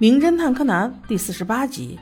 [0.00, 2.00] 名侦探柯南第四十八集：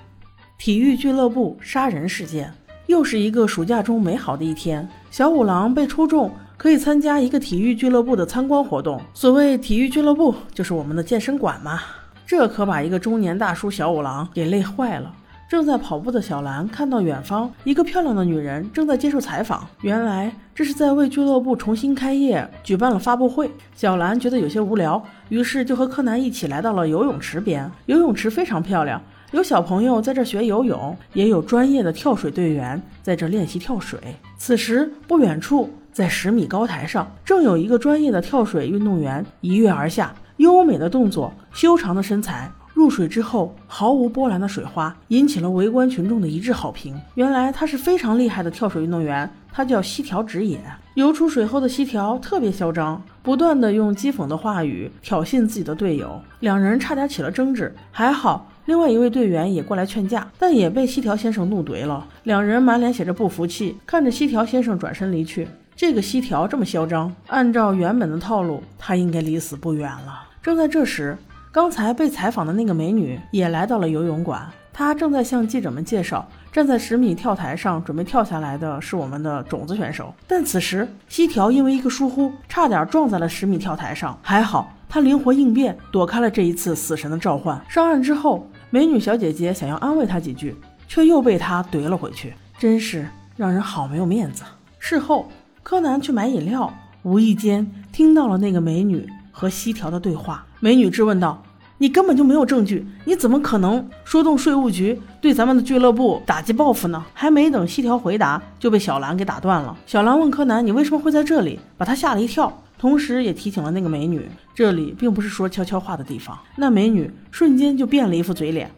[0.56, 2.54] 体育俱乐部杀人事件。
[2.86, 9.02] 又是一个暑假中美好的一天，小五郎被抽中，可以参加一个体育俱乐部的参观活动。
[9.12, 11.80] 所谓体育俱乐部，就是我们的健身馆嘛。
[12.24, 15.12] 这可把一个中年大叔小五郎给累坏了。
[15.48, 23.50] 正在跑步的小兰看到远方一个漂亮的女人正在接受采访，原来这是在为俱乐部重新开业举办了发布会。
[23.74, 27.70] 小兰觉得有些无聊，于是就和柯南一起来到了游泳池边。
[27.86, 33.98] 游泳池非常漂亮，有小朋友在这学游泳，也有专业的跳水队员在这练习跳水。
[34.36, 42.52] 此时不远处，在十米高台上，正有一个专业的跳水运动员一跃而下，优美的动作，修长的身材。
[42.78, 46.94] 入水之后毫无波澜的水花，引起了围观群众的一致好评。
[47.16, 50.60] 原来他是非常厉害的跳水运动员，他叫西条直也。
[50.94, 57.74] 游出水后的西条特别嚣张，不断的用讥讽的话语挑衅自己的队友，两人差点起了争执。
[57.90, 62.06] 还好，另外一位队员也过来劝架，但也被西条先生怒怼了。
[62.22, 65.48] 两人满脸写着不服气，看着西条先生转身离去。
[65.74, 70.28] 这个西条这么嚣张，按照原本的套路，他应该离死不远了。
[70.40, 71.18] 正在这时。
[71.50, 80.14] 刚才被采访的那个美女也来到了游泳馆，她正在向记者们介绍，站在十米跳台上准备跳下来的是我们的种子选手。
[80.26, 87.58] 但此时西条因为一个疏忽，差点撞在了十米跳台上，还好他灵活应变，躲开了这一次死神的召唤。
[87.66, 90.54] 上岸之后，美女小姐姐想要安慰他几句，
[90.86, 94.44] 却又被他怼了回去，真是让人好没有面子。
[94.78, 95.26] 事后，
[95.62, 96.70] 柯南去买饮料，
[97.04, 99.08] 无意间听到了那个美女。
[99.38, 101.40] 和西条的对话，美女质问道
[101.78, 109.76] ：“你根本就没有证据，你怎么可能说动税务局对咱们的俱乐部打击报复呢？”还没等西条回答，就被小兰给打断了。
[109.86, 118.68] 小兰问柯南：“你为什么会在这里？”把他吓了一跳，同时也提醒了那个美女：“这里并不是说悄悄话的地方。”那美女瞬间就变了一副嘴脸。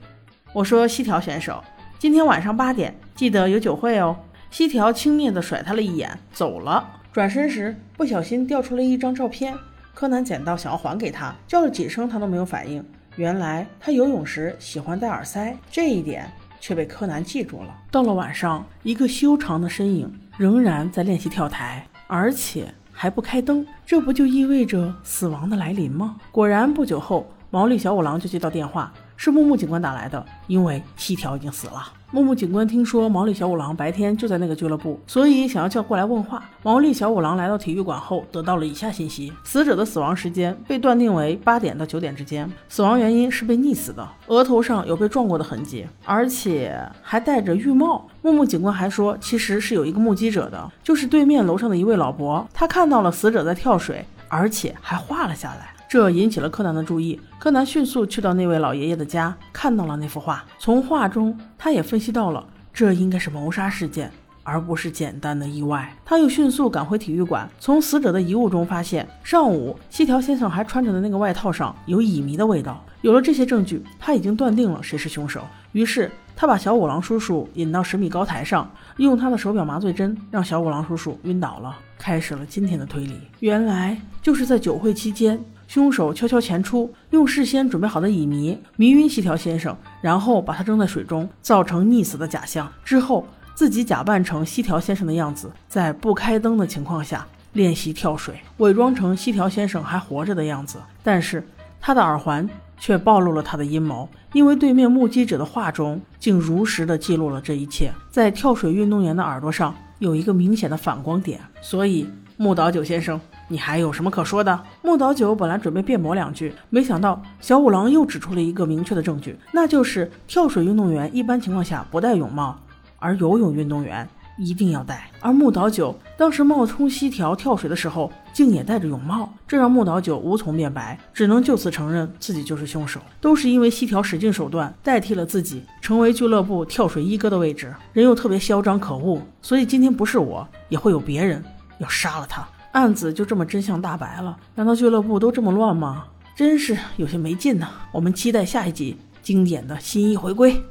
[0.53, 1.65] 我说：“西条选手，
[1.99, 4.15] 今天晚上八点记得有酒会哦。”
[4.53, 6.87] 西条轻蔑地甩他了一眼，走了。
[7.13, 9.55] 转身时不小心掉出了一张照片。
[9.95, 12.85] 柯南捡到，想要还给他，叫了几声，他都没有反应。
[13.17, 16.31] 原来他游泳时喜欢戴耳塞，这一点
[16.61, 17.77] 却被柯南记住了。
[17.91, 26.17] 到了晚上，一个修长的身影仍然在练习跳台，而且还不开灯，这不就意味着死亡的来临吗？
[26.31, 28.93] 果然，不久后，毛利小五郎就接到电话。
[29.23, 31.93] 是木木警官打来的，因为七条已经死了。
[32.11, 36.43] 木木警官听说毛利小五郎白天就在那个俱乐部，所以想要叫过来问话。
[36.63, 48.09] 毛利小五郎来到体育馆后，得到了以下信息：死者的死亡时间被断定为八点到九点之间，死亡原因是被溺死的，额头上有被撞过的痕迹，而且还戴着浴帽。
[48.23, 55.75] 木木警官还说，其实是有一个目击者的，就是对面楼上的一位老伯，他看到了死者在跳水，而且还画了下来。
[55.91, 60.45] 这引起了柯南的注意，柯南迅速去到那位老爷爷的家，看到了那幅画。
[60.57, 64.09] 从画中，他也分析到了这应该是谋杀事件，
[64.45, 65.93] 而不是简单的意外。
[66.05, 72.85] 他又迅速赶回体育馆，从死者的遗物中发现，上午西条先生还穿着的那个外套上有乙醚的味道。
[73.01, 75.45] 有了这些证据，他已经断定了谁是凶手。
[75.73, 83.15] 于是，他把小五郎叔叔引到十米高台上，用他的手表麻醉针让小五郎叔叔晕倒了，开始了今天的推理。
[83.41, 85.43] 原来就是在酒会期间。
[85.71, 92.69] 凶手悄悄潜出，用事先准备好的乙醚迷晕西条先生，然后把他扔在水中，造成溺死的假象。
[92.85, 100.79] 之后自己假扮成西条先生的样子，在不开灯的情况下练习跳水，伪装成西条先生还活着的样子。
[101.05, 101.47] 但是
[101.81, 107.93] 他的耳环却暴露了他的阴谋，因为对面目击者的话中竟如实的记录了这一切。
[108.11, 113.21] 在跳水运动员的耳朵上有一个明显的反光点，所以木岛久先生。
[113.53, 114.63] 你还有什么可说的？
[114.81, 122.57] 木岛久本来准备辩驳两句，没想到小五郎又指出了一个明确的证据，那就是跳水运动员一般情况下不戴泳帽，
[123.01, 125.11] 而游泳运动员一定要戴。
[125.19, 133.01] 而木岛久当时冒充西条跳水的时候，竟也戴着泳帽，这让木岛久无从辩白，只能就此承认自己就是凶手。
[133.21, 141.43] 都是因为西条使尽手段代替了自己，成为俱乐部跳水一哥的位置，人又特别嚣张可恶，所以今天不是我，也会有别人
[141.79, 142.47] 要杀了他。
[142.73, 144.39] 案子就这么真相大白了？
[144.55, 146.05] 难道俱乐部都这么乱吗？
[146.37, 147.69] 真是有些没劲呢。
[147.93, 150.63] 我们期待下一集经典的新一回归。